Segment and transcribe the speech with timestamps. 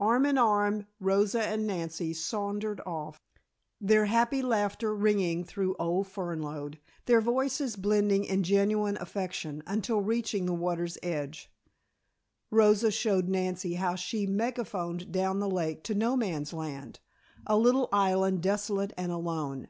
[0.00, 3.18] Arm in arm Rosa and Nancy sauntered off,
[3.80, 10.44] their happy laughter ringing through old Fernlode, their voices blending in genuine affection until reaching
[10.44, 11.50] the water's edge,
[12.50, 17.00] Rosa showed Nancy how she "megaphoned" down the lake to No Man's Land,
[17.46, 19.68] a little island, desolate and alone.